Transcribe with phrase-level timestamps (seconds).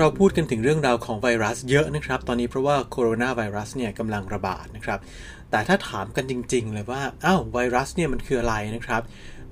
[0.00, 5.00] เราพูดกันถึงเรื่องราวของไวรัสเยอะนะครับ ตอนนี้เพราะว่าโคโรนาไวรัสเนี่ยกำลังระบาดนะครับ
[5.50, 9.02] แต่ถ้าถามกันจริง ๆ เลยว่าอ้าวไวรัสเนี่ยมันคืออะไรนะครับ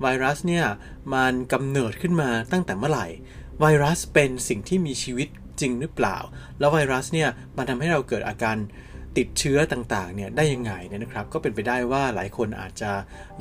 [0.01, 0.65] ไวรัสเนี่ย
[1.13, 3.07] มันกำเนิดขึ้นมาตั้งแต่เมื่อไหร่
[3.61, 5.27] ไวรัสเป็นสิ่งที่มีชีวิต
[5.59, 6.17] จริงหรือเปล่า
[6.59, 8.57] แล้วไวรัสเนี่ยมันทำให้เราเกิดอาการ
[9.17, 12.91] ติดเชื้อต่างๆเนี่ยได้ยังไงเนี่ยนะครับ ก็เป็นไปได้ว่าหลายคนอาจจะ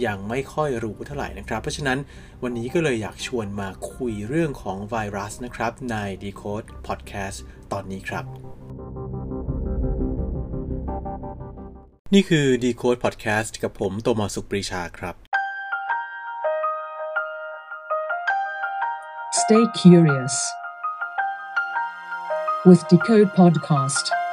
[0.07, 1.99] ยังไม่ค่อยรู้เท่าไหร่นะครับ เพราะฉะนั้น
[2.43, 7.39] วันนี้ก็เลยอยากชวนมาคุยเรื่องของไวรัสนะครับ ใน Decode Podcast
[7.73, 8.25] ตอนนี้ครับ
[12.15, 15.15] นี่คือ Decode Podcast กับผมโตมอสุปรีชาครับ
[19.41, 20.35] Stay curious
[22.67, 24.24] with Decode Podcast.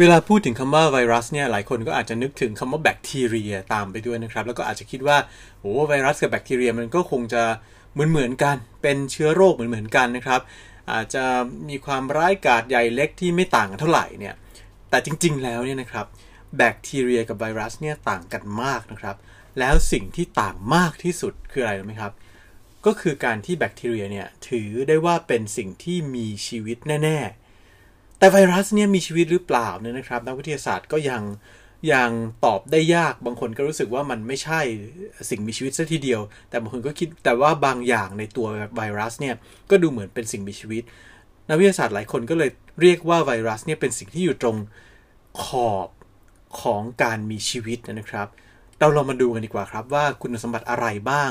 [0.00, 5.16] เวลาพูดถึงคำว่าไวรัสเนี่ยหลายคนก็อาจจะนึกถึงคำว่าแบคทีเรียตามไปด้วยนะครับ แล้วก็อาจจะคิดว่า
[5.60, 7.42] โอ้ไวรัสกับแบคทีเรียมันก็คงจะ
[7.92, 10.40] เหมือนเหมือนกัน เป็นเชื้อโรคเหมือนเหมือนกันนะครับ
[10.92, 11.24] อาจจะ
[11.68, 14.34] มีความร้ายกาจใหญ่เล็กที่ไม่ต่างกันเท่าไหร่เนี่ย
[14.90, 16.06] แต่จริงๆแล้วเนี่ยนะครับ
[16.56, 19.16] แบคทีเรียกับไวรัสเนี่ยต่างกันมากนะครับ
[19.58, 22.12] แล้วสิ่งที่ต่างมากที่สุดคืออะไรรู้ไหมครับ
[22.86, 27.49] ก็คือการที่แบคทีเรียเนี่ยถือได้ว่าเป็นสิ่งที่มีชีวิตแน่ ๆ
[28.20, 31.22] แต่ไวรัสเนี่ยมีชีวิตหรือเปล่าเนี่ยนะครับนักวิทยาศาสตร์ก็ยัง
[31.92, 32.10] ยัง
[32.44, 34.60] ตอบได้ยากบางคนก็รู้สึกว่ามันไม่ใช่
[35.30, 38.46] สิ่งมีชีวิตซะทีเดียว แต่บางคนก็คิดแต่ว่าบางอย่างในตัว
[38.76, 39.34] ไวรัสเนี่ย
[39.70, 40.82] ก็ดูเหมือนเป็นสิ่งมีชีวิต
[41.48, 44.56] นักวิทยาศาสตร์หลายคนก็เลยเรียกว่าไวรัสเนี่ยเป็นสิ่งที่อยู่ตรง
[45.42, 45.88] ขอบ
[46.60, 48.28] ของการมีชีวิตนะครับ
[48.78, 51.30] เราลองมาดูกันดีกว่าครับว่าคุณสมบัติอะไรบ้าง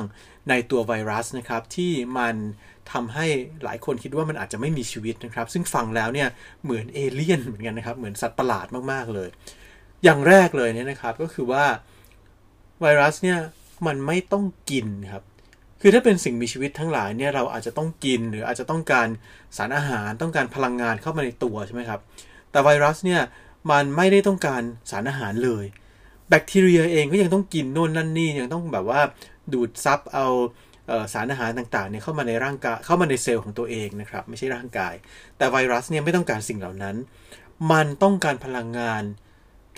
[0.50, 2.36] ในตัวไวรัสนะครับที่มัน
[2.92, 3.26] ทำให้
[3.64, 6.30] หลายคนคิดว่ามันอาจจะไม่มีชีวิตนะครับ ซึ่งฟังแล้วเนี่ย
[6.64, 9.30] เหมือนเอเลี่ยนเหมือนกันนะครับ เหมือนสัตว์ประหลาดมากๆเลย
[10.04, 11.66] อย่างแรกเลยเนี่ยนะครับก็คือว่า
[12.82, 13.40] ไวรัสเนี่ย
[13.88, 15.24] มันไม่ต้องกินครับ
[15.82, 19.08] คือถ้าเป็นสิ่งมีชีวิตทั้งหลายเนี่ยเราอาจจะต้องกินหรืออาจจะต้องการ
[19.58, 22.00] สารอาหารต้องการพลังงานเข้ามาในตัวใช่ไหมครับ
[22.52, 23.22] แต่ไวรัสเนี่ย
[23.72, 25.66] มันไม่ได้ต้องการสารอาหารเลย
[26.30, 29.02] แบคทีเรียเองก็ยังต้องกินโน่นนั่นนี่ยังต้องแบบว่า
[29.54, 30.28] ดูดซับเอา
[31.14, 34.94] สารอาหารต่างๆเนี่ยเข้ามาในร่างกายเข้ามาในเซลล์ของตัวเองนะครับ ไม่ใช่ร่างกาย
[35.38, 36.96] แต่ไวรัสเนี่ยไม่ต้องการสิ่งเหล่านั้น
[37.72, 39.04] มันต้องการพลังงาน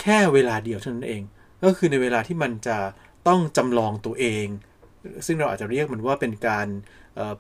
[0.02, 1.24] แค่เวลาเดียวเท่านั้นเอง
[1.64, 2.78] ก็คือในเวลาที่มันจะ
[3.28, 4.46] ต้องจำลองตัวเอง
[5.26, 6.68] ซึ่งเราอาจจะเรียกมันว่าเป็นการ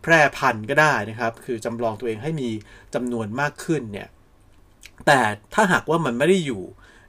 [0.01, 2.49] แพร่พันธุ์ก็ได้นะครับ คือจำลองตัวเองให้มี
[2.95, 4.07] จำนวนมากขึ้นเนี่ย
[5.07, 5.19] แต่
[5.53, 6.63] ถ้าหากว่ามันไม่ได้อยู่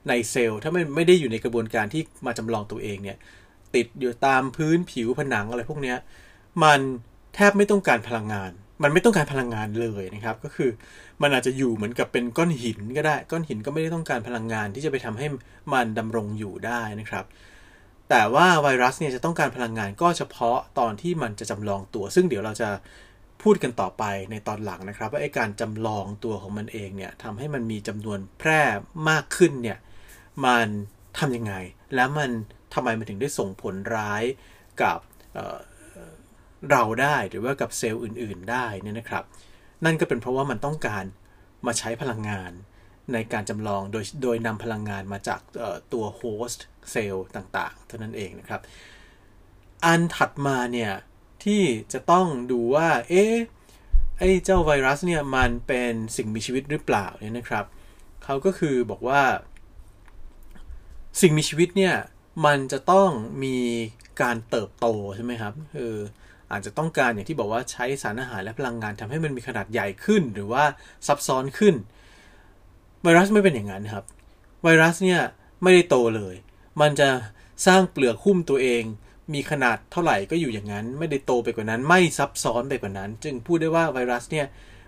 [0.09, 3.17] ในเซลล์ถ้าไม่ไม่ได้อยู่ในกระบวนการที่มาจำลองตัวเองเนี่ย
[3.75, 5.95] ติดอยู่ตามพื้นผิวผนังอะไรพวกนี้
[6.63, 6.79] มัน
[7.35, 8.51] แทบไม่ต้องการพลังงาน
[8.83, 10.69] มันไม่ต้องการพลังงานเลยนะครับ ก็คือ
[11.21, 15.27] มันอาจจะอยู่เหมือนกับเป็นก้อนหินก็ได้ ก้อนหินก็ไม่ได้ต้องการพลังงานที่จะไปทำให้
[15.73, 17.25] มันดำรงอยู่ได้นะครับ
[18.09, 22.69] แต่ว่าไวรัสเนี่ยจะต้องการพลังงานก็เฉพาะตอนที่มันจะจำลองตัว ซึ่งเดี๋ยวเราจะ
[23.41, 28.61] พูดกันต่อไปในตอนหลังนะครับ ว่าไอ้การจำลองตัวของมันเองเนี่ยทำให้มันมีจำนวนแพร่
[29.09, 29.77] มากขึ้นเนี่ย
[30.45, 30.67] มัน
[31.19, 31.53] ทํำยังไง
[31.95, 32.31] แล้วมัน
[32.73, 34.23] ทำไมมันถึงได้ส่งผลร้าย
[34.81, 34.99] กับ
[35.33, 39.23] เเราได้หรือว่ากับเซลล์อื่น ๆ ได้นี่นะครับ
[39.85, 41.05] นั่นก็เป็นเพราะว่ามันต้องการ
[41.65, 42.51] มาใช้พลังงาน
[43.13, 45.39] ในการจำลองโดยโดยนำพลังงานมาจาก
[45.93, 48.61] ตัวโฮสต์เซลล์ต่างๆ เท่านั้นเองนะครับ
[49.85, 50.91] อันถัดมาเนี่ย
[51.43, 51.63] ที่
[51.93, 53.35] จะต้องดูว่า เอ๊ะ
[54.19, 57.65] ไอ้เจ้าไวรัสเนี่ย มันเป็นสิ่งมีชีวิตหรือเปล่าเนี่ยนะครับ
[58.23, 59.21] เขาก็คือบอกว่า
[61.21, 61.95] สิ่งมีชีวิตเนี่ย
[62.45, 63.09] มันจะต้อง
[63.43, 63.57] มี
[64.21, 65.93] การเติบโตใช่ไหมครับคือ
[66.51, 70.63] อาจจะต้องการอย่างที่บอกว่าใช้สารอาหารและพลังงานทำให้มันมีขนาดใหญ่ขึ้น หรือว่า
[71.07, 71.75] ซับซ้อนขึ้น
[73.03, 74.03] ไวรัสไม่เป็นอย่างนั้นครับ
[74.63, 75.21] ไวรัสเนี่ย
[75.63, 76.35] ไม่ได้โตเลย
[76.81, 77.09] มันจะ
[77.67, 78.83] สร้างเปลือกหุ้มตัวเอง
[79.33, 84.45] มีขนาดเท่าไหร่ก็อยู่อย่างนั้น ไม่ได้โตไปกว่านั้น ไม่ซับซ้อนไปกว่านั้น จึงพูดได้ว่าไวรัสเนี่ย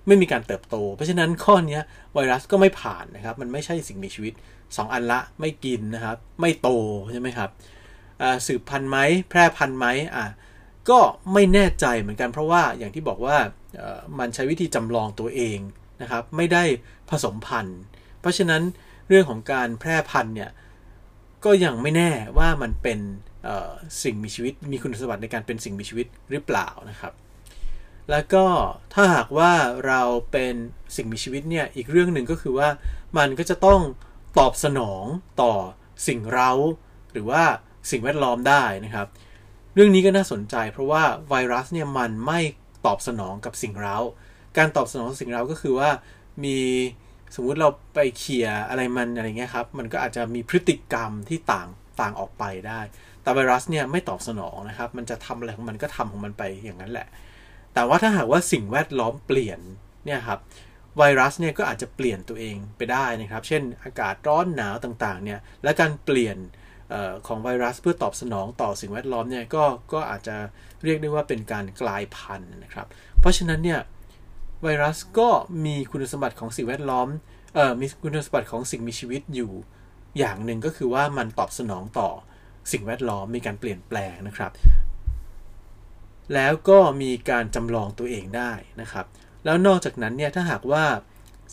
[0.07, 1.79] ไม่มีการเติบโต เพราะฉะนั้นข้อนี้
[2.13, 4.33] ไวรัสก็ไม่ผ่านนะครับ มันไม่ใช่สิ่งมีชีวิต
[4.73, 6.69] 2 อันละไม่กินนะครับ ไม่โต
[7.11, 7.49] ใช่ไหมครับ
[8.47, 8.97] สืบพันธุ์ไหม
[9.29, 10.25] แพร่พันธุ์ไหมอะ
[10.89, 10.99] ก็
[11.33, 13.37] ไม่แน่ใจเหมือนกันเพราะว่าอย่างที่บอกว่า
[14.19, 15.59] มันใช้วิธีจำลองตัวเอง
[16.01, 16.63] นะครับ ไม่ได้
[17.09, 17.79] ผสมพันธุ์
[18.21, 18.61] เพราะฉะนั้น
[19.07, 20.51] เรื่องของการแพร่พันธุ์เนี่ย
[21.45, 22.99] ก็ยังไม่แน่ว่ามันเป็น
[24.03, 27.13] สิ่งมีชีวิตมีคุณสมบัติในการเป็นสิ่งมีชีวิตหรือเปล่านะครับ
[28.11, 28.45] แล้วก็
[28.93, 29.51] ถ้าหากว่า
[29.87, 30.01] เรา
[30.31, 30.53] เป็น
[30.95, 32.69] สิ่งมีชีวิตเนี่ยอีกเรื่องหนึ่งก็คือว่า
[33.17, 33.79] มันก็จะต้อง
[34.39, 35.03] ตอบสนอง
[35.41, 35.53] ต่อ
[36.07, 36.51] สิ่งเร้า
[37.11, 37.43] หรือว่า
[37.91, 39.07] สิ่งแวดล้อมได้นะครับ
[39.73, 42.39] เรื่องนี้ก็น่าสนใจ เพราะว่าไวรัสเนี่ยมันไม่
[42.85, 43.97] ตอบสนองกับสิ่งเร้า
[44.57, 45.89] การตอบสนองสิ่งเร้าก็คือว่า
[46.43, 46.57] มี
[47.35, 51.67] สมมุติเราไปเขี่ยอะไรมันอะไรเงี้ยครับ มันก็อาจจะมีพฤติกรรมที่ต่าง
[52.01, 52.79] ต่างออกไปได้
[53.21, 57.07] แต่ไวรัสเนี่ยไม่ตอบสนองนะครับ มันจะทำอะไรของมันก็ทำของมันไปอย่างนั้นแหละ
[57.73, 59.59] แต่ว่าถ้าหากว่าสิ่งแวดล้อมเปลี่ยน
[60.05, 60.39] เนี่ยครับ
[60.97, 66.37] ไวรัสเนี่ยก็อาจจะเปลี่ยนตัวเองไปได้นะครับ เช่นอากาศร้อนหนาวต่างๆเนี่ยและการเปลี่ยน
[66.93, 69.63] ออของไวรัสเพื่อตอบสนองต่อสิ่งแวดล้อมเนี่ยก็
[69.93, 70.35] ก็อาจจะ
[70.83, 72.87] เรียกได้ว่าเป็นการกลายพันธุ์นะครับ
[73.19, 73.79] เพราะฉะนั้นเนี่ย
[74.63, 75.29] ไวรัสก็
[75.65, 77.07] มีคุณสมบัติของสิ่งแวดล้อม
[77.55, 79.51] เอ่อมีคุณสมบัติของสิ่งมีชีวิตอยู่
[80.17, 82.09] อย่างหนึ่งก็คือว่ามันตอบสนองต่อ
[82.71, 84.51] สิ่งแวดล้อมมีการเปลี่ยนแปลงนะครับ
[86.33, 88.51] แล้วก็มีการจำลองตัวเองได้
[88.81, 89.05] นะครับ
[89.45, 90.83] แล้วนอกจากนั้นเนี่ยถ้าหากว่า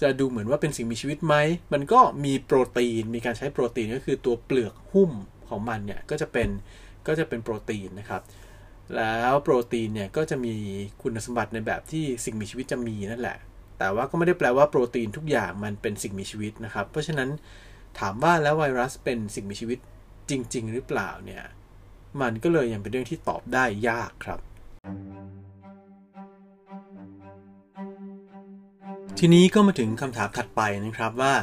[0.01, 1.35] จะดูเหมือนว่าเป็นสิ่งมีชีวิตไหม
[1.73, 5.11] มันก็มีโปรตีน มีการใช้โปรตีนก็คือตัวเปลือกหุ้ม
[5.49, 6.49] ของมันเนี่ยก็จะเป็น
[7.07, 8.23] ก็จะเป็นโปรตีนนะครับ
[8.97, 10.55] แล้วโปรตีนเนี่ยก็จะมี
[11.03, 13.39] คุณสมบัติในแบบที่สิ่งมีชีวิตจะมีนั่นแหละ
[13.79, 17.29] แต่ว่าก็ไม่ได้แปลว่าโปรตีนทุกอย่างมันเป็นสิ่งมีชีวิตนะครับ เพราะฉะนั้น
[17.99, 19.79] ถามว่าแล้วไวรัสเป็นสิ่งมีชีวิต
[20.31, 21.45] จริง ๆ หรือเปล่าเนี่ย
[22.21, 24.41] มันก็เลยยังเป็นเรื่องที่ตอบได้ยากครับ
[29.25, 31.35] ทีนี้ก็มาถึงคำถามถัดไปนะครับว่า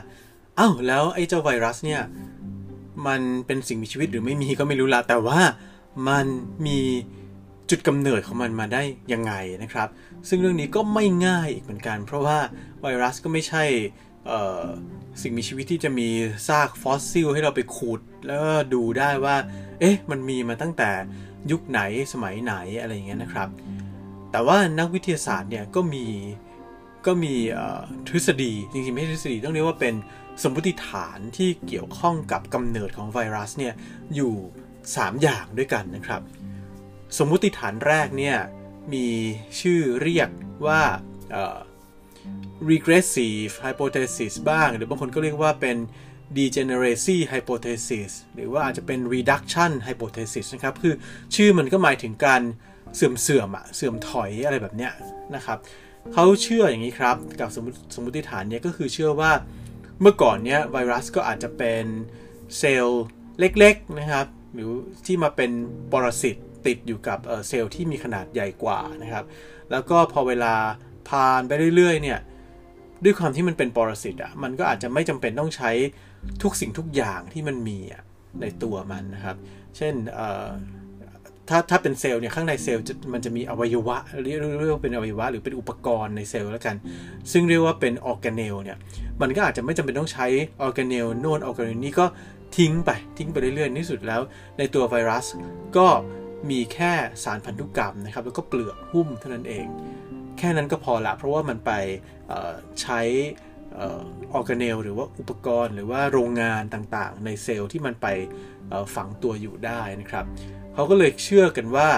[0.59, 2.01] อ้าวแล้วไอ้เจ้าไวรัสเนี่ย
[3.07, 5.39] มันเป็นสิ่งมีชีวิตหรือไม่มีก็ไม่รู้ละแต่ว่า
[6.07, 6.25] มัน
[6.65, 6.79] มี
[7.69, 8.81] จุดกำเนิดของมันมาได้
[9.13, 9.33] ยังไง
[9.63, 9.87] นะครับ
[10.29, 12.37] ซึ่งเรื่องนี้ก็ไม่ง่ายอีกเหมือนกัน เพราะว่า
[12.81, 13.63] ไวรัสก็ไม่ใช่
[15.21, 16.09] สิ่งมีชีวิตที่จะมี
[16.47, 18.41] ซากฟอสซิลให้เราไปขูด แล้ว
[18.73, 19.35] ดูได้ว่า
[19.79, 20.89] เอ๊ะ มันมีมาตั้งแต่
[21.51, 21.81] ยุคไหน
[22.13, 23.49] สมัยไหนอะไรอย่างเงี้ยนะครับ
[24.31, 26.05] แต่ว่านักวิทยาศาสตร์เนี่ยก็มี
[27.09, 27.35] ก็มี
[28.07, 29.95] ทฤษฎีจริงๆไม่ใช่ทฤษฎีต้องเรียกว่าเป็น
[30.43, 33.73] สมมติฐานที่เกี่ยวข้องกับกำเนิดของไวรัสเนี่ย
[34.15, 34.33] อยู่
[34.79, 36.21] 3 อย่างด้วยกันนะครับ
[37.17, 38.37] สมมติฐานแรกเนี่ย
[38.93, 39.07] มี
[39.59, 40.29] ชื่อเรียก
[40.65, 40.81] ว่า
[42.71, 45.77] regressive hypothesis บ้าง หรือบางคนก็เรียกว่าเป็น
[46.37, 50.93] degeneracy hypothesis หรือว่าอาจจะเป็น reduction hypothesis นะครับ คือ
[51.35, 52.41] ชื่อมันก็หมายถึงการ
[52.95, 54.93] เสื่อมเสื่อมอะเสื่อมถอยอะไรแบบเนี้ย
[55.35, 55.59] นะครับ
[56.13, 59.31] เขาเชื่ออย่างนี้ครับ กับสมมติสมมติฐานเนี้ยก็คือเชื่อว่า
[60.01, 61.85] เมื่อก่อนเนี้ยไวรัสก็อาจจะเป็น
[62.57, 63.03] เซลล์
[63.39, 64.71] เล็กๆนะครับ หรือ
[65.05, 65.51] ที่มาเป็น
[65.91, 66.35] ปรสิต
[66.65, 69.25] ติดอยู่กับเซลล์ที่มีขนาดใหญ่กว่านะครับ
[69.71, 70.53] แล้วก็พอเวลา
[71.09, 72.19] ผ่านไปเรื่อยๆเนี่ย
[73.03, 75.71] ด้วยความที่มันเป็นปรสิตอะมันก็อาจจะไม่จำเป็นต้องใช้
[76.43, 78.03] ทุกสิ่งทุกอย่างที่มันมีอะ
[78.41, 79.37] ในตัวมันนะครับ
[79.77, 79.93] เช่น
[81.49, 86.75] ถ้าถ้าเป็นเซลล์เนี่ยข้างในเซลล์มันจะมีอวัยวะเรียกเรียกว่าเป็นอวัยวะ หรือเป็นอุปกรณ์ในเซลล์แล้วกัน
[87.31, 88.77] ซึ่งเรียกว่าเป็นออร์แกเนลเนี่ย
[89.21, 90.27] มันก็อาจจะไม่จำเป็นต้องใช้
[90.61, 92.05] ออร์แกเนลโน่นออร์แกเนลนี้ก็
[92.57, 94.21] ทิ้งไปทิ้งไปเรื่อยๆที่สุดแล้ว
[94.57, 95.25] ในตัวไวรัส
[95.77, 95.87] ก็
[96.49, 96.91] มีแค่
[97.23, 99.65] สารพันธุกรรมนะครับแล้วก็เปลือกหุ้มเท่านั้นเอง
[100.37, 101.71] แค่นั้นก็พอละเพราะว่ามันไป
[102.81, 103.01] ใช้
[104.33, 108.07] ออร์แกเนลหรือว่าอุปกรณ์หรือว่าโรงงานต่างๆ ในเซลล์ที่มันไป
[108.95, 110.25] ฝังตัวอยู่ได้นะครับ
[110.79, 111.89] เขาก็เลยเชื่อกันว่า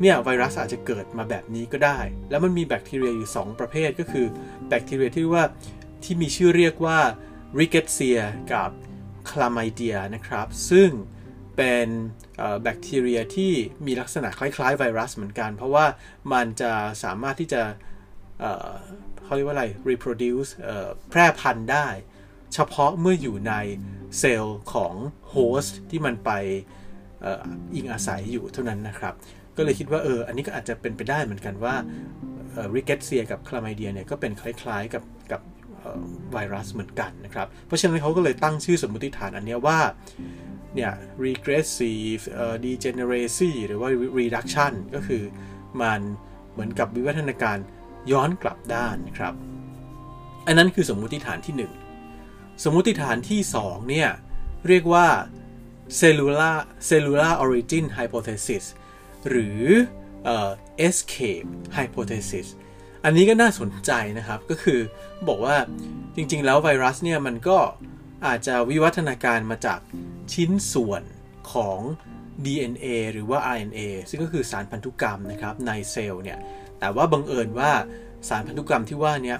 [0.00, 1.98] เนี่ยไวรัสอาจจะเกิดมาแบบนี้ก็ได้
[2.30, 4.26] แล้วมันมีแบคทีเรียอยู่ 2 ประเภทก็คือ
[4.68, 5.44] แบคทีเรียที่ว่า
[6.02, 6.98] ที่มีชื่อเรียกว่า
[7.60, 8.18] r i c k e t s i a
[8.52, 8.70] กับ
[9.30, 10.90] c l a m y d i a นะครับ ซึ่ง
[11.56, 11.86] เป็น
[12.62, 13.52] แบคทีเรียที่
[13.86, 15.86] มีลักษณะคล้ายๆ ไวรัสเหมือนกัน เพราะว่า
[16.32, 16.72] มันจะ
[17.02, 17.62] สามารถที่จะ
[19.22, 20.50] เขาเรียกว่าอะไร reproduce
[21.10, 21.88] แพร่พันธุ์ได้
[22.54, 23.54] เฉพาะเมื่ออยู่ใน
[24.18, 24.94] เซลล์ของ
[25.30, 26.32] host ที่มันไป
[27.74, 29.14] อิงอาศัยอยู่เท่านั้นนะครับ
[29.56, 31.74] ก็เลยคิดว่าเอออันนี้ก็อาจจะเป็นไปได้เหมือนกันว่า
[32.74, 35.40] ริกเกตเซียกับคลาไมเดียเนี่ยก็เป็นคล้ายๆกับกับ
[36.32, 39.78] ไวรัสเหมือนกันนะครับ เพราะฉะนั้นเขาก็เลยตั้งชื่อสมมติฐานอันนี้ว่า
[40.74, 40.92] เนี่ย
[41.26, 42.22] regressive
[42.64, 45.22] degeneracy หรือว่า reduction ก็คือ
[45.80, 46.00] มัน
[46.52, 47.58] เหมือนกับวิวัฒนาการ
[48.12, 49.34] ย้อนกลับด้านนะครับ
[50.46, 51.54] อันนั้นคือสมมุติฐานที่
[52.08, 54.08] 1 สมมุติฐานที่ 2 เนี่ย
[54.68, 55.06] เรียกว่า
[55.98, 56.56] cellular
[56.88, 58.64] cellular origin hypothesis
[59.28, 59.62] หรือ
[60.86, 62.46] escape hypothesis
[63.04, 64.80] อันนี้ก็น่าสนใจนะครับก็คือ
[65.28, 65.56] บอกว่า
[66.16, 67.58] จริงๆ แล้วไวรัสเนี่ยมันก็
[68.26, 69.80] อาจจะวิวัฒนาการมาจาก
[70.32, 71.02] ชิ้นส่วน
[71.52, 71.80] ของ
[72.44, 73.80] DNA หรือว่า RNA
[74.10, 76.38] ซึ่งก็คือสารพันธุกรรมนะครับในเซลล์เนี่ย
[76.78, 77.70] แต่ว่าบังเอิญว่า
[78.28, 79.36] สารพันธุกรรมที่ว่านี้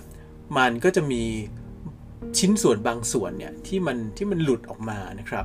[0.59, 1.25] มันก็จะมี
[2.39, 5.45] ชิ้นส่วนบางส่วนเนี่ยที่มันที่มันหลุดออกมานะครับ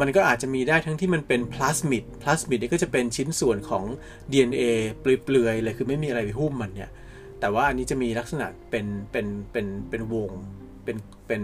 [0.00, 3.84] มันก็อาจจะมีได้ทั้งที่มันเป็นพลาสมิด พลาสมิดนี่ก็จะเป็นชิ้นส่วนของ
[4.30, 4.64] DNA
[5.00, 6.90] เปลือยๆเลยคือไม่มีอะไรไปหุ้มมันเนี่ย
[7.40, 10.32] แต่ว่าอันนี้จะมีลักษณะเป็นเป็นเป็นเป็นวง
[10.84, 11.42] เป็นเป็น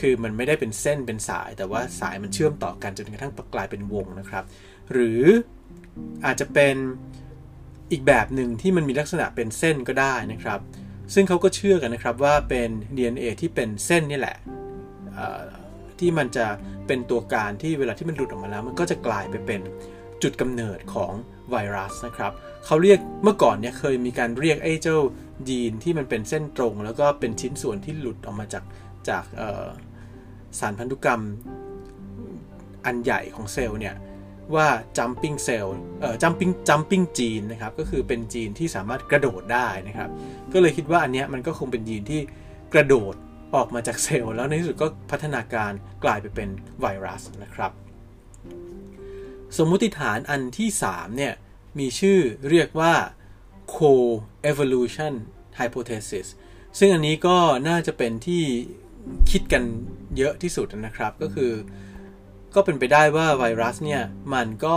[0.00, 4.44] คือมันไม่ได้เป็นเส้นเป็นสาย แต่ว่าสายมันเชื่อมต่อกันจนกระทั่งกลายเป็นวงนะครับ
[4.92, 5.22] หรือ
[6.24, 6.76] อาจจะเป็น
[7.92, 10.60] อีกแบบหนึ่งที่มันมีลักษณะเป็นเส้นก็ได้นะครับ
[11.14, 14.36] ซึ่งเขาก็เชื่อกันนะครับว่าเป็น DNA ที่เป็นเส้นนี่แหละ
[16.00, 16.46] ที่มันจะ
[16.86, 19.60] เป็นตัวการที่เวลาที่มันหลุดออกมาแล้ว มันก็จะกลายไปเป็น
[20.22, 21.12] จุดกำเนิดของ
[21.50, 22.32] ไวรัสนะครับ
[22.66, 24.98] เขาเรียกเมื่อก่อนเนี่ยเคยมีการเรียกไอ้เจ้า
[25.48, 28.64] ยีนที่มันเป็นเส้นตรง แล้วก็เป็นชิ้นส่วนที่หลุดออกมาจาก
[29.08, 29.24] จาก
[30.58, 31.22] สารพันธุกรรม
[32.86, 33.94] อันใหญ่ของเซลล์เนี่ย
[34.54, 35.68] ว่า jumping cell
[36.00, 40.10] เอ่อ jumping jumping gene นะครับ ก็คือเป็นจีนที่สามารถกระโดดได้นะครับ
[40.52, 42.20] ก็เลยคิดว่าอันเนี้ยมันก็คงเป็นยีนที่
[42.74, 43.14] กระโดด
[43.54, 45.72] ออกมาจากเซลล์แล้วในที่สุดก็พัฒนาการ
[46.04, 46.48] กลายไปเป็น
[46.80, 47.72] ไวรัสนะครับ
[49.56, 51.34] สมมุติฐานอันที่ 3 เนี่ย
[51.78, 52.18] มีชื่อ
[52.50, 52.94] เรียกว่า
[53.76, 55.14] co-evolution
[55.58, 56.26] hypothesis
[56.78, 57.38] ซึ่งอันนี้ก็
[57.68, 58.44] น่าจะเป็นที่
[59.30, 59.62] คิดกัน
[60.16, 61.52] เยอะที่สุดนะครับก็คือ
[62.54, 64.02] ก็เป็นไปได้ว่าไวรัสเนี่ย
[64.34, 64.76] มันก็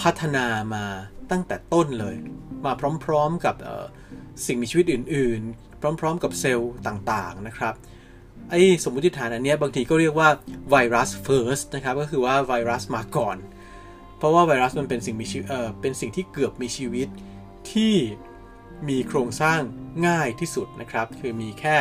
[0.00, 0.84] พัฒนามา
[1.30, 2.16] ตั้งแต่ต้นเลย
[2.64, 2.72] มา
[3.04, 3.54] พร้อมๆกับ
[4.46, 5.67] สิ่งมีชีวิตอื่นๆ
[6.00, 7.74] พร้อม ๆ กับเซลล์ต่างๆนะครับ
[8.50, 10.28] ไอ้สมมติฐานอันนี้บางทีก็เรียกว่า
[10.70, 13.36] ไวรัส first นะครับก็คือว่าไวรัสมาก่อน
[14.18, 17.08] เพราะว่าไวรัสมันเป็นสิ่งมีชีวิตเออเป็นสิ่งที่เกือบมีชีวิต
[17.72, 17.94] ที่
[18.88, 19.60] มีโครงสร้าง
[20.06, 21.76] ง่ายที่สุดนะครับ คือมีแค่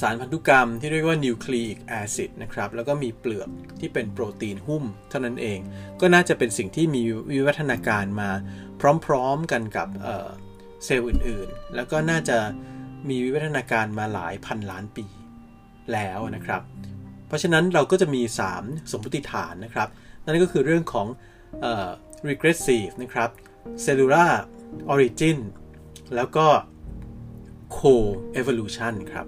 [0.00, 3.48] สารพันธุกรรมที่เรียกว่านิวคลีอิกแอซิดนะครับ แล้วก็มีเปลือก
[3.80, 5.58] ที่เป็นโปรตีนหุ้มเท่านั้นเอง
[6.00, 8.30] ก็น่าจะเป็นสิ่งที่มีวิวัฒนาการมา
[9.06, 9.88] พร้อมๆกันกับ
[10.84, 12.38] เซลล์อื่นๆ แล้วก็น่าจะ
[13.08, 15.06] มีวิวัฒนาการมาหลายพันล้านปี
[15.92, 16.62] แล้วนะครับ
[17.26, 18.22] เพราะฉะนั้นเราก็จะมี
[18.56, 19.88] 3 สมมติฐานนะครับ
[20.24, 21.06] นั่นก็คือเรื่องของ
[22.28, 23.30] regressive นะครับ
[23.84, 24.32] cellular
[24.92, 25.38] origin
[26.14, 26.46] แล้วก็
[27.78, 29.26] co-evolution ครับ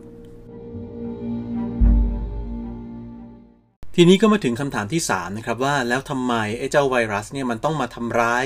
[3.94, 8.44] ทีนี้ก็มาถึงคำถามที่ 3 นะครับว่าแล้วทำไมไอ้เจ้าไวรัสเนี่ยมันต้องมาทำร้าย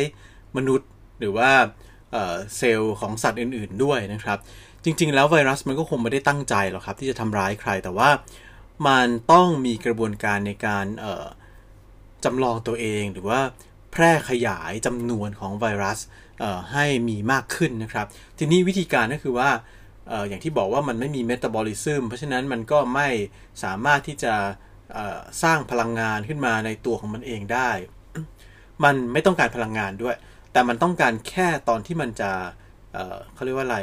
[0.56, 1.50] มนุษย์หรือว่า
[2.56, 4.38] เซลล์ของสัตว์อื่น ๆด้วยนะครับ
[4.84, 8.10] จริง ๆ แล้วไวรัสมันก็คงไม่ได้ตั้งใจหรอกครับที่จะทำร้ายใครแต่ว่า
[8.86, 10.84] มันต้องมีกระบวนการในการ
[12.24, 13.40] จำลองตัวเองหรือว่า
[13.92, 15.98] แพร่ขยายจำนวนของไวรัส
[16.72, 18.06] ให้มีมากขึ้นนะครับ
[18.38, 19.50] ทีนี้วิธีการก็คือว่า
[20.28, 23.08] อย่างที่บอกว่ามันไม่มีเมตาบอลิซึมเพราะฉะนั้นมันก็ไม่
[23.62, 24.34] สามารถที่จะ
[25.42, 27.70] สร้างพลังงานขึ้นมาในตัวของมันเองได้
[28.84, 30.16] มันไม่ต้องการพลังงานด้วย
[30.54, 32.30] แต่มันต้องการแค่ตอนที่มันจะ
[32.92, 33.80] เเขาเรียกว่าอะไร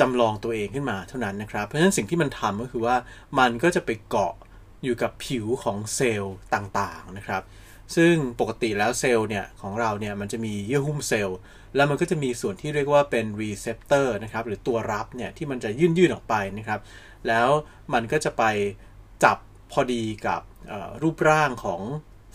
[0.00, 2.96] จำลองตัวเองขึ้นมาเท่านั้นนะครับ เพราะฉะนั้นสิ่งที่มันทำก็คือว่า
[3.38, 4.34] มันก็จะไปเกาะ
[4.84, 7.42] อยู่กับผิวของเซลล์ต่างๆนะครับ
[7.96, 11.38] ซึ่งปกติแล้วเซลล์เนี่ยของเราเนี่ยมันจะมีเยื่อหุ้มเซลล์
[11.76, 16.80] แล้วมันก็จะมีส่วนที่เรียกว่าเป็น receptor นะครับหรือตัวรับเนี่ยที่มันจะยื่นยื่นออกไปนะครับ
[17.28, 17.48] แล้ว
[17.94, 18.44] มันก็จะไป
[19.24, 19.38] จับ
[19.72, 20.40] พอดีกับ
[21.02, 21.80] รูปร่างของ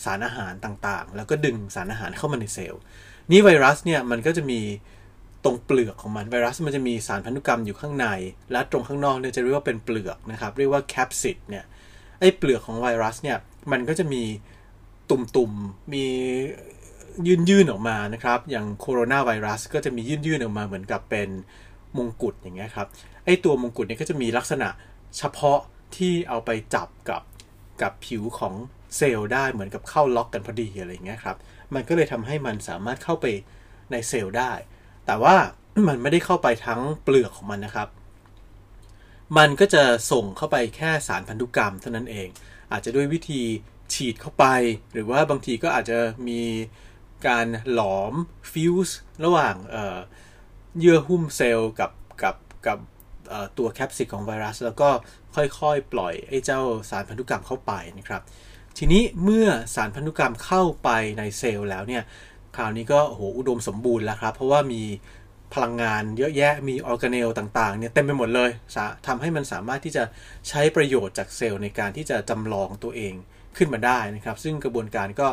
[0.03, 2.81] สารอาหารต่างๆ แล้วก็ดึงสารอาหารเข้ามาในเซลล์
[3.32, 4.60] นี่ไวรัสเนี่ยมันก็จะมี
[5.44, 8.08] ตรงเปลือกของมันไวรัสมันจะมีสารพันธุกรรมอยู่ข้างใน
[8.52, 11.66] และตรงข้างนอกเนี่ยจะเรียกว่าเป็นเปลือกนะครับเรียกว่าแคปซิดเนี่ย
[12.20, 13.38] ไอ้เปลือกของไวรัสเนี่ย
[13.72, 14.24] มันก็จะมี
[15.10, 16.06] ตุ่มๆมี
[17.50, 21.30] ยื่นๆออกมานะครับ อย่างโคโรนาไวรัสก็จะมียื่นๆออกมาเหมือนกับเป็น
[21.98, 22.88] มงกุฎอย่างเงี้ยครับ
[23.26, 24.70] ไอ้ตัวมงกุฎเนี่ยก็จะมีลักษณะ
[25.18, 25.60] เฉพาะ
[25.96, 27.22] ที่เอาไปจับกับ
[27.82, 28.54] กับผิวของ
[28.98, 31.38] เซลล์ได้เหมือนกับเข้าล็อกกันพอดีอะไรเงี้ยครับ
[31.74, 33.25] มันก็เลยทำให้มันสามารถเข้าไป
[33.91, 34.51] ในเซลล์ได้
[35.05, 35.36] แต่ว่า
[35.88, 37.89] มันไม่ได้เข้าไปทั้งเปลือกของมันนะครับ
[39.38, 42.27] มันก็จะส่งเข้าไปแค่สารพันธุกรรมเท่านั้นเอง
[42.71, 43.41] อาจจะด้วยวิธี
[43.93, 44.45] ฉีดเข้าไป
[44.93, 46.41] หรือว่าบางทีก็อาจจะมี
[47.27, 48.13] การหลอม
[48.51, 51.91] ฟิวส์ระหว่างเยื่อหุ้มเซลล์กับ
[52.24, 52.36] กับ
[52.67, 52.79] กับ
[53.57, 54.89] ตัว capsid ของไวรัส แล้วก็
[55.36, 58.21] ค่อยๆ ปล่อยไอ้เจ้าสารพันธุกรรมเข้าไปนะครับ
[58.78, 62.04] ทีนี้เมื่อสารพันธุกรรมเข้าไปในเซลล์แล้วเนี่ย
[62.56, 64.84] คราวนี้ก็โหอุดมสมบูรณ์แล้วครับ เพราะว่ามี
[65.54, 68.50] พลังงานเยอะแยะมีออร์แกเนลต่างๆเนี่ยเต็มไปหมดเลย
[69.08, 70.04] ทำให้มันสามารถที่จะ
[70.50, 73.13] ใช้ประโยชน์จากเซลล์ในการที่จะจำลองตัวเอง
[73.58, 75.28] ขึ้นมาได้นะครับ ซึ่งกระบวนการก็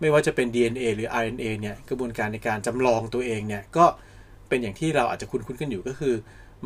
[0.00, 3.86] ไม่ว่าจะเป็น DNA หรือ RNA เนี่ยกระบวนการในการจำลองตัวเองเนี่ยก็
[4.48, 6.14] เป็นอย่างที่เราอาจจะคุ้นๆกันอยู่ก็คือ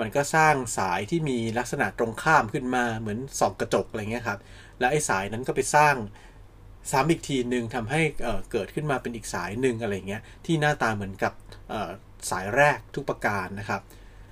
[0.01, 4.39] มันก็สร้างสายที่มีลักษณะตรงข้ามขึ้นมาเหมือนส่องกระจกอะไรเงี้ยครับ
[4.79, 5.95] แล้วไอ้สายนั้นก็ไปสร้าง
[6.93, 8.01] ซ้ำอีกทีหนึ่งทำให้
[8.53, 11.33] เกิดขึ้นมาเป็นอีกสายหนึ่งอะไรเงี้ยที่หน้าตาเหมือนกับ
[12.31, 13.81] สายแรกทุกประการนะครับ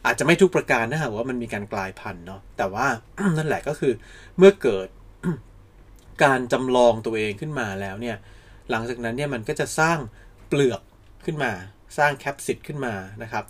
[0.06, 2.86] อาจจะไม่ทุกประการนะฮะว่ามันมีการกลายพันธุ์เนาะแต่ว่า
[3.36, 3.92] นั่นแหละก็คือ
[4.38, 4.88] เมื่อเกิด
[6.24, 8.16] การจำลองตัวเองขึ้นมาแล้วเนี่ย
[8.70, 9.98] หลังจากนั้นเนี่ยมันก็จะสร้าง
[10.48, 10.82] เปลือก
[11.24, 11.52] ขึ้นมา
[11.98, 13.44] สร้างแคปซิดขึ้นมานะครับ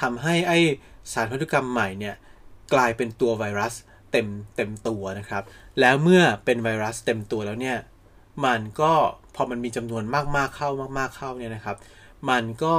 [0.00, 0.52] ทำให้ไอ
[1.12, 2.14] สารพันธุกรรมใหม่เนี่ย
[2.74, 3.74] กลายเป็นตัวไวรัส
[4.12, 5.42] เต็มเต็มตัวนะครับ
[5.80, 7.76] แล้วเมื่อเป็นไวรัสเต็มตัวแล้วเนี่ย
[8.46, 8.92] มันก็
[9.34, 10.04] พอมันมีจำนวน
[10.36, 11.76] มากๆเข้ามากๆเข้าเนี่ยนะครับ
[12.30, 12.76] มันก็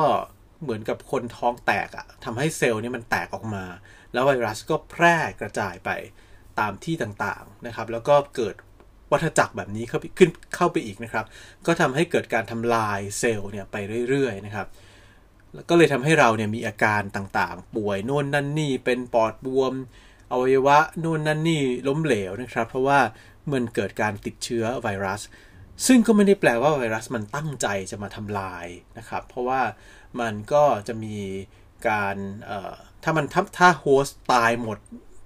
[0.63, 3.65] เหมือนกับคนท้องแตกอะทำให้เซลล์นี่มันแตกออกมา
[4.13, 5.89] แล้วไวรัสก็แพร่กระจายไป
[6.59, 8.55] ตามที่ต่างๆนะครับ แล้วก็เกิด
[9.11, 11.25] วัฏจักรแบบนี้เข้าไปขึ้นเข้าไปอีกนะครับ
[11.65, 13.75] ก็ทำให้เกิดการทำลายเซลล์เนี่ยไป
[14.09, 14.67] เรื่อยๆนะครับ
[15.53, 19.73] แล้วก็เลยทำให้เราเนี่ยมีอาการต่างๆ ป่วยโน่นนั่นนี่เป็นปอดบวม
[20.31, 22.99] อวัยวะโน่นนั่นนี่ล้มเหลวนะครับ เพราะว่า
[23.51, 25.21] มันเกิดการติดเชื้อไวรัส
[25.87, 28.65] ซึ่งก็ไม่ได้แปลว่าไวรัสมันตั้งใจจะมาทำลาย
[28.97, 29.61] นะครับ เพราะว่า
[30.21, 31.17] มันก็จะมี
[31.87, 32.15] การ
[33.03, 33.25] ถ้ามัน
[33.57, 34.77] ถ้าโฮสต์ตายหมด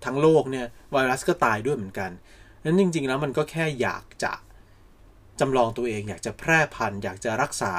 [0.06, 2.12] ทั้งโลกเนี่ยไวรัสก็ตายด้วยเหมือนกัน
[2.64, 4.34] นั้นจริง ๆ แล้วมันก็แค่อยากจะ
[5.40, 7.74] จำลองตัวเอง อยากจะแพร่พันธุ์ อยากจะรักษา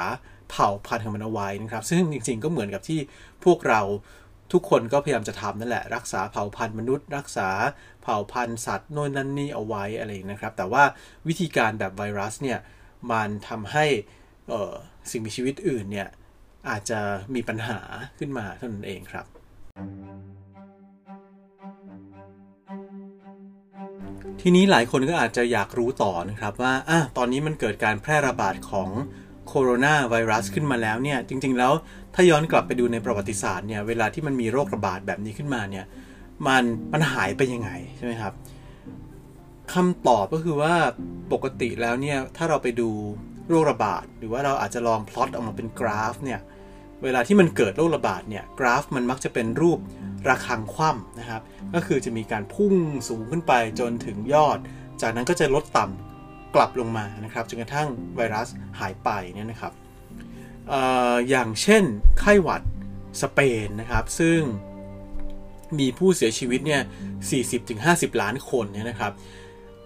[0.49, 2.99] เผ่าพันธุ์ของมันเอาไว้นะครับ ซึ่งจริง ๆ ก็เหมือนกับที่
[3.45, 3.81] พวกเรา
[4.53, 7.49] ทุกคนก็พยายามจะทำนั่นแหละ รักษาเผ่าพันธุ์มนุษย์ รักษา
[8.03, 10.83] เผ่าพันธุ์สัตว์โน่นนั่นนี่เอาไว้อะไรนะครับ แต่ว่า
[11.27, 12.59] วิธีการแบบไวรัสเนี่ย
[13.11, 13.85] มันทำให้
[15.11, 16.09] สิ่งมีชีวิตอื่นเนี่ย
[16.69, 16.99] อาจจะ
[17.35, 17.79] มีปัญหา
[18.19, 19.25] ขึ้นมาเท่านั้นเองครับ
[24.41, 28.89] ทีนี้หลายคนก็อาจจะอยากรู้ต่อนะครับว่าอะตอนนี้มันเกิดการแพร่ระบาดของ
[29.57, 31.71] โคโรนาไวรัสขึ้นมาแล้วเนี่ยจริงๆแล้ว
[32.15, 35.85] ถ้าย้อนกลับไปดูในประวัติศาสตร์เนี่ยเวลาที่มันมีโรคระบาดแบบนี้ขึ้นมาเนี่ย
[36.47, 38.33] มันมันหายไปยังไงใช่ไหมครับ
[39.73, 40.73] คำตอบก็คือว่า
[41.33, 42.89] ปกติแล้วเนี่ยถ้าเราไปดู
[43.49, 46.39] โรคระบาด หรือว่าเราอาจจะลองพลอตออกมาเป็นกราฟเนี่ย
[47.03, 49.79] เวลาที่มันเกิดโรคระบาดเนี่ยกราฟมันมักจะเป็นรูป
[50.27, 51.41] ระฆังคว่ำนะครับ
[51.73, 52.73] ก็คือจะมีการพุ่ง
[53.09, 54.57] สูงขึ้นไปจนถึงยอด
[55.01, 56.14] จากนั้นก็จะลดต่ำ
[56.55, 58.47] กลับลงมานะครับจนกระทั่งไวรัส
[58.79, 59.73] หายไปเนี่ยนะครับ
[60.71, 60.73] อ
[61.29, 61.83] อย่างเช่น
[62.19, 62.61] ไข้หวัด
[63.21, 64.39] สเปนนะครับซึ่ง
[65.79, 66.81] มีผู้เสียชีวิตเนี่ย
[67.51, 69.13] 40-50 ล้านคนเนี่ยนะครับ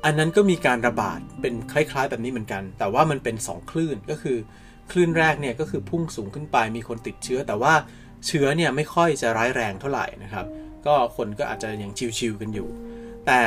[0.05, 4.37] อันนั้นก็มีการระบาดเป็นคล้ายๆแบบนี้เหมือนกัน แต่ว่ามันเป็น 2 คลื่นก็คือ
[4.91, 7.73] คลื่นแรกเนี่ยก็คือพุ่งสูงขึ้นไปมีคนติดเชื้อ แต่ว่า
[8.27, 10.45] เชื้อเนี่ยไม่ค่อยจะร้ายแรงเท่าไหร่นะครับ
[10.85, 12.69] ก็คนก็อาจจะยังชิวๆกันอยู่
[13.27, 13.41] แต่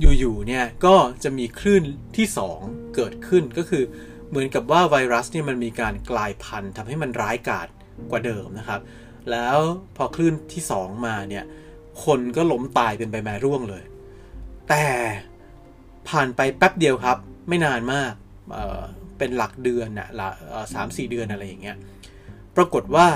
[0.00, 1.82] อยู่ๆเนี่ยก็จะมีคลื่น
[2.16, 2.26] ที่
[2.58, 3.84] 2 เกิดขึ้นก็คือ
[4.28, 7.68] เหมือนกับว่าไวรัสเนี่ยมันมีการกลายพันธุ์ทำให้มันร้ายกาจ
[8.10, 8.80] กว่าเดิมนะครับ
[9.30, 9.56] แล้ว
[9.96, 11.44] พอคลื่นที่ 2 มาเนี่ย
[12.04, 13.84] คนก็ล้มตายเป็นใบไม้ร่วงเลย
[14.68, 14.84] แต่
[16.08, 17.18] ผ่านไปแป๊บเดียวครับ
[17.48, 18.12] ไม่นานมาก
[18.52, 20.28] เเป็นหลักเดือนนะละ
[20.74, 21.76] สามสี่เดือนอะไรอย่างเงี้ย
[22.56, 23.08] ปรากฏว่า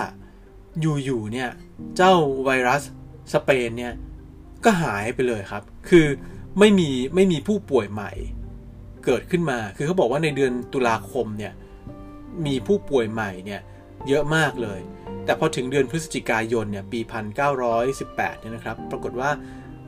[0.80, 1.50] อยู่ๆเนี่ย
[1.96, 2.82] เจ้าไวรัส
[3.34, 3.92] สเปนเนี่ย
[4.64, 6.06] ก็หายไปเลยครับ คือ
[6.58, 8.12] ไม่มีไม่มีผู้ป่วยใหม่
[9.04, 11.52] เกิดขึ้นมา คือเขาบอกว่าในเดือนตุลาคมเนี่ย
[12.46, 13.60] มีผู้ป่วยใหม่เนี่ย
[14.08, 14.80] เยอะมากเลย
[15.24, 17.00] แต่พอถึงเดือนพฤศจิกายนเนี่ยปี
[17.70, 19.30] 1918เนี่ยนะครับ ปรากฏว่า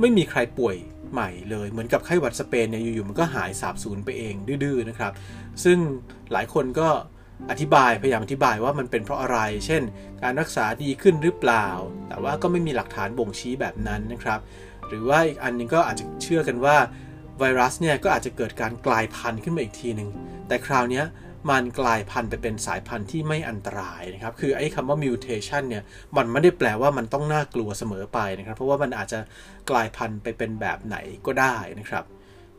[0.01, 0.77] ไม่มีใครป่วย
[1.13, 5.13] ใหม่เลย เหมือนกับไข้หวัดสเปนเนี่ยอยู่ๆมันก็หายสาบสูญไปเองดื้อๆนะครับ
[5.65, 5.79] ซึ่ง
[6.33, 6.89] หลายคนก็
[7.51, 9.83] อธิบายพยายามอธิบายว่ามันเป็นเพราะอะไร เช่น
[10.23, 11.69] การรักษาดีขึ้นหรือเปล่า
[12.09, 14.41] แต่ว่าก็ไม่มีหลักฐานบ่งชี้แบบนั้นนะครับ
[14.93, 16.77] หรือว่าอีกอันนึงก็อาจจะเชื่อกันว่า
[17.39, 20.09] ไวรัสเนี่ยก็อาจจะเกิดการกลายพันธุ์ขึ้นมาอีกทีหนึ่ง
[20.49, 21.03] แต่คราวนี้
[21.51, 25.85] มันกลายพันธุ์ไปเป็นสายพันธุ์ที่ไม่อันตรายนะครับ คือไอ้คำว่า mutation เนี่ย
[26.17, 29.21] มันไม่ได้แปลว่ามันต้องน่ากลัวเสมอไปนะครับ เพราะว่ามันอาจจะ
[29.71, 32.05] กลายพันธุ์ไปเป็นแบบไหนก็ได้นะครับ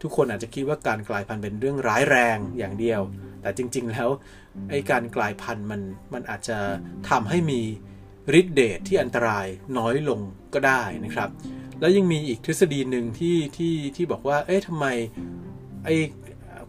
[0.01, 3.01] ทุกคนอาจจะคิดว่าการกลายพันธุ์เป็นเรื่องร้ายแรงอย่างเดียว
[3.41, 4.09] แต่จริง ๆ แล้ว
[4.69, 5.81] ไอ้การกลายพันธุ์มัน
[6.13, 6.57] มันอาจจะ
[7.09, 7.61] ทำให้มี
[8.39, 10.19] ฤทธิ์เดชที่อันตรายน้อยลง
[10.53, 11.29] ก็ได้นะครับ
[11.79, 14.85] แล้วยังมีอีกทฤษฎีหนึ่งที่ที่ที่บอกว่า เอ๊ะทำไม
[15.85, 15.95] ไอ้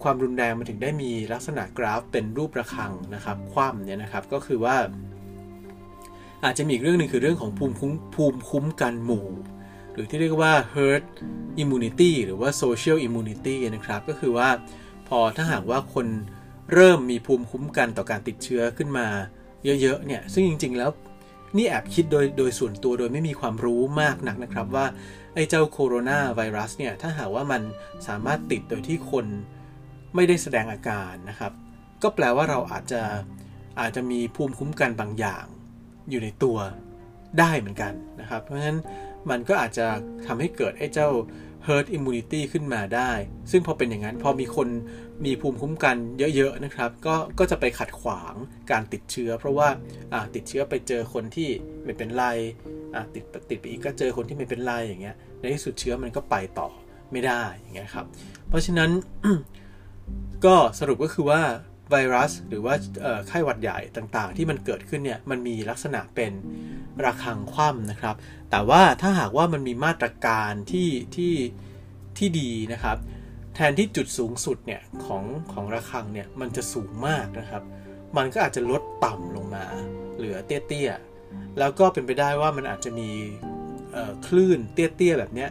[0.03, 4.77] ความรุนแรงมันถึงได้มีลักษณะกราฟเป็นรูประฆังนะครับ คว่ำเนี่ยนะครับ ก็คือว่า
[6.45, 9.27] อาจจะมีอีกเรื่องหนึ่งคือเรื่องของภูมิคุ้มภูมิคุ้มกันหมู่
[9.93, 11.05] หรือที่เรียกว่า herd
[11.63, 14.49] immunity หรือว่า social immunity นะครับ ก็คือว่า
[15.09, 16.07] พอถ้าหากว่าคน
[16.73, 19.07] เริ่มมีภูมิคุ้มกันต่อการติดเชื้อขึ้นมา
[19.83, 20.91] เยอะๆเนี่ย ซึ่งจริง ๆ แล้ว
[21.57, 24.87] นี่แอบคิดโดยโดยส่วนตัวโดยไม่มีความรู้มากนักนะครับว่า
[25.35, 27.63] ไอ้เจ้าโคโรนาไวรัสเนี่ย ถ้าหากว่ามัน
[28.09, 29.27] สามารถติดโดยที่คน
[30.15, 31.53] ไม่ได้แสดงอาการนะครับ
[32.03, 33.03] ก็แปลว่าเราอาจจะ
[33.81, 35.45] อาจจะมีภูมิคุ้มกันบางอย่าง
[36.11, 36.59] อยู่ในตัว
[37.39, 38.79] ได้เหมือนกันนะครับ เพราะฉะนั้น
[39.31, 39.87] มันก็อาจจะ
[40.27, 41.09] ทำให้เกิดไอ้เจ้า
[41.67, 43.11] herd immunity ขึ้นมาได้
[43.51, 44.69] ซึ่งพอเป็นอย่างนั้น พอมีคน
[45.25, 45.97] มีภูมิคุ้มกัน
[46.37, 48.35] เยอะๆนะครับ ก็ก็จะไปขัดขวาง
[48.71, 49.69] การติดเชื้อ เพราะว่า
[50.35, 51.49] ติดเชื้อไปเจอคนที่
[51.85, 52.25] ไม่เป็นไร
[53.15, 56.69] ติดติดไปอีกก็เจอคนที่ไม่เป็นไรอย่างเงี้ยในที่สุดเชื้อมันก็ไปต่อ
[57.13, 58.07] ไม่ได้อย่างเงี้ยครับ
[58.49, 58.91] เพราะฉะนั้น
[60.45, 61.43] ก็สรุปก็คือว่า
[61.91, 62.75] ไวรัสหรือว่า
[63.29, 66.33] ไข้หวัดใหญ่ต่างๆ ที่มันเกิดขึ้นเนี่ยมันมีลักษณะเป็น
[67.05, 68.15] ระฆังคว่ำนะครับ
[68.51, 71.35] แต่ว่าถ้าหากว่ามันมีมาตรการที่ที่
[72.19, 72.97] ที่ดีนะครับ
[73.55, 77.63] แทนที่จุดสูงสุดเนี่ยของของระฆังเนี่ยมันจะสูงมากนะครับ
[78.17, 79.65] มันก็อาจจะลดต่ำลงมา
[80.17, 83.11] เหลือเตี้ยๆ แล้วก็เป็นไปได้ว่ามันอาจจะมี
[84.27, 85.51] คลื่นเตี้ยๆแบบเนี้ย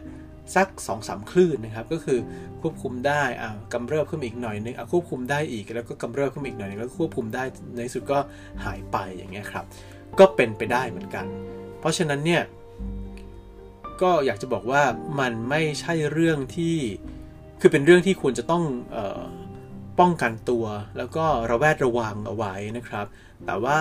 [0.56, 2.20] สัก2อสามคลื่นนะครับ ก็คือ
[2.62, 7.44] ควบคุมได้อ่ากำเริบขึ้นอีกหน่อยนึงอะควบคุมได้อีกแล้วก็กำเริบขึ้นอีกหน่อยนึงแล้วควบคุมได้
[7.78, 8.20] ในสุดก็
[8.66, 9.66] หายไปอย่างเงี้ยครับ
[10.20, 11.26] ก็เป็นไปได้เหมือนกัน
[11.80, 12.44] เพราะฉะนั้นเนี่ย
[14.02, 14.84] ก็อยากจะบอกว่า
[15.20, 16.78] มันไม่ใช่เรื่องที่
[17.66, 18.64] คือเป็นเรื่องที่ควรจะต้อง
[18.96, 19.22] ออ
[20.00, 20.66] ป้องกันตัว
[20.98, 23.06] แล้วก็ระแวดระวังเอาไว้นะครับ
[23.46, 23.80] แต่ว่า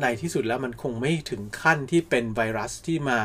[0.00, 3.18] ในที่สุดแล้วมันคงไม่ถึงขั้นที่เป็นไวรัสที่มา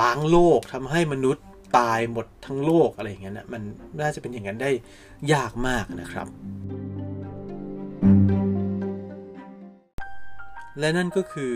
[0.00, 1.44] ล้างโลกทำให้มนุษย์
[1.78, 3.62] ตายหมดทั้งโลกอะไรอย่างเงี้ยนะมัน
[4.00, 4.70] น่าจะเป็นอย่างนั้นได้
[5.32, 6.26] ยากมากนะครับ
[10.78, 11.54] และนั่นก็คือ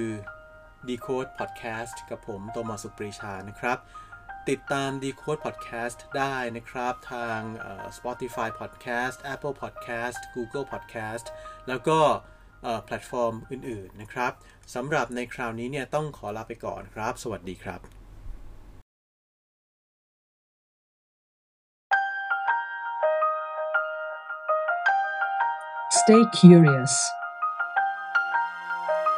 [0.88, 3.78] Decode Podcast กับผมโตมัสสุปรีชานะครับ
[4.52, 7.40] ติดตาม Decode Podcast ได้นะครับ ทาง
[7.96, 11.26] Spotify Podcast Apple Podcast Google Podcast
[11.68, 11.98] แล้วก็
[12.84, 14.32] แพลตฟอร์มอื่น ๆ นะครับ
[14.74, 17.80] สำหรับในคราวนี้เนี่ยต้องขอลาไปก่อนครับ สวัสดีครับ
[26.00, 26.94] Stay curious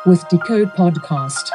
[0.08, 1.46] with Decode Podcast.